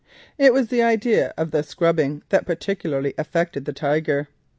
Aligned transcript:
It 0.39 0.51
was 0.51 0.69
the 0.69 0.81
idea 0.81 1.31
of 1.37 1.51
the 1.51 1.61
scrubbing 1.61 2.23
that 2.29 2.47
particularly 2.47 3.13
affected 3.19 3.65
the 3.65 3.71
Tiger. 3.73 4.29